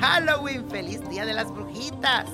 [0.00, 0.68] Halloween.
[0.68, 2.26] Feliz Día de las Brujitas.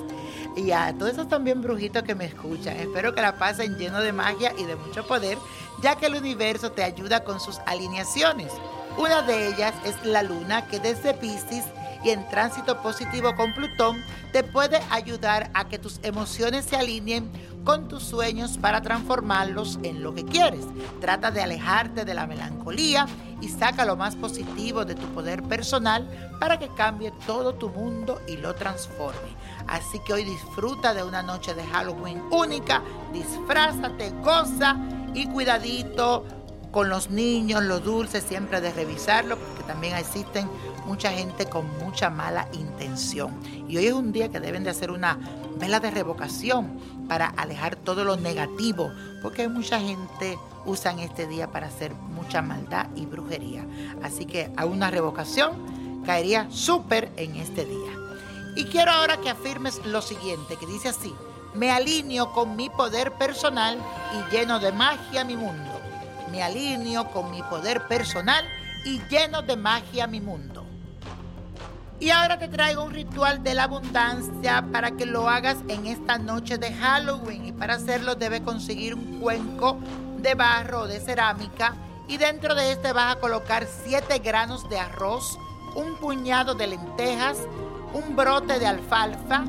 [0.57, 4.12] Y a todos esos también brujitos que me escuchan, espero que la pasen lleno de
[4.12, 5.36] magia y de mucho poder,
[5.82, 8.53] ya que el universo te ayuda con sus alineaciones.
[8.96, 11.64] Una de ellas es la luna que desde Pisces
[12.05, 17.29] y en tránsito positivo con Plutón te puede ayudar a que tus emociones se alineen
[17.64, 20.66] con tus sueños para transformarlos en lo que quieres.
[21.00, 23.07] Trata de alejarte de la melancolía
[23.44, 26.08] y saca lo más positivo de tu poder personal
[26.40, 29.29] para que cambie todo tu mundo y lo transforme.
[29.66, 34.78] Así que hoy disfruta de una noche de Halloween única, disfrázate, goza
[35.12, 36.25] y cuidadito
[36.70, 40.48] con los niños, los dulces, siempre de revisarlo, porque también existen
[40.86, 43.38] mucha gente con mucha mala intención.
[43.69, 45.19] Y hoy es un día que deben de hacer una
[45.58, 48.91] vela de revocación para alejar todo lo negativo,
[49.22, 53.66] porque mucha gente usa este día para hacer mucha maldad y brujería.
[54.02, 57.92] Así que a una revocación caería súper en este día.
[58.56, 61.12] Y quiero ahora que afirmes lo siguiente, que dice así,
[61.55, 63.78] me alineo con mi poder personal
[64.12, 65.75] y lleno de magia mi mundo
[66.34, 68.44] me alineo con mi poder personal
[68.84, 70.53] y lleno de magia mi mundo.
[72.00, 76.19] Y ahora te traigo un ritual de la abundancia para que lo hagas en esta
[76.19, 77.47] noche de Halloween.
[77.47, 79.78] Y para hacerlo debes conseguir un cuenco
[80.19, 81.75] de barro o de cerámica.
[82.09, 85.39] Y dentro de este vas a colocar 7 granos de arroz,
[85.77, 87.39] un puñado de lentejas,
[87.95, 89.45] un brote de alfalfa,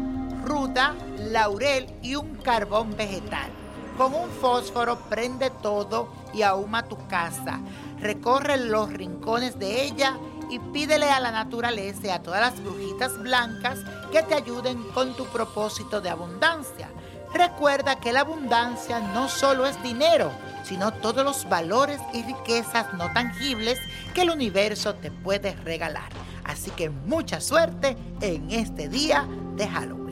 [0.45, 3.49] ruda, laurel y un carbón vegetal.
[3.97, 7.59] Con un fósforo prende todo y ahuma tu casa.
[7.99, 10.17] Recorre los rincones de ella
[10.49, 13.79] y pídele a la naturaleza y a todas las brujitas blancas
[14.11, 16.89] que te ayuden con tu propósito de abundancia.
[17.33, 20.31] Recuerda que la abundancia no solo es dinero,
[20.63, 23.77] sino todos los valores y riquezas no tangibles
[24.13, 26.09] que el universo te puede regalar.
[26.43, 30.05] Así que mucha suerte en este día de Halloween.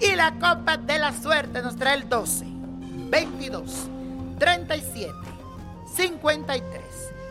[0.00, 2.52] Y la copa de la suerte nos trae el 12.
[3.12, 3.88] 22,
[4.38, 5.12] 37,
[5.94, 7.11] 53,